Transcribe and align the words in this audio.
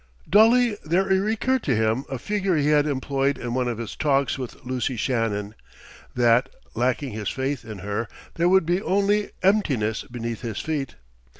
Dully 0.27 0.77
there 0.83 1.03
recurred 1.03 1.61
to 1.61 1.75
him 1.75 2.05
a 2.09 2.17
figure 2.17 2.55
he 2.55 2.69
had 2.69 2.87
employed 2.87 3.37
in 3.37 3.53
one 3.53 3.67
of 3.67 3.77
his 3.77 3.95
talks 3.95 4.35
with 4.35 4.65
Lucy 4.65 4.95
Shannon: 4.95 5.53
that, 6.15 6.49
lacking 6.73 7.11
his 7.11 7.29
faith 7.29 7.63
in 7.63 7.77
her, 7.85 8.07
there 8.33 8.49
would 8.49 8.65
be 8.65 8.81
only 8.81 9.29
emptiness 9.43 10.01
beneath 10.05 10.41
his 10.41 10.59
feet. 10.59 10.95